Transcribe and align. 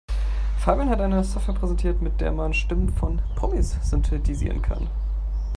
Fabian 0.57 0.89
hat 0.89 0.99
eine 0.99 1.23
Software 1.23 1.53
präsentiert, 1.53 2.01
mit 2.01 2.21
der 2.21 2.31
man 2.31 2.55
Stimmen 2.55 2.91
von 2.91 3.21
Promis 3.35 3.75
synthetisieren 3.83 4.59
kann. 4.63 4.87